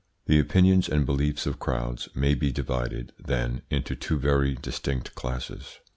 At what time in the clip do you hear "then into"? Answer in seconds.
3.19-3.95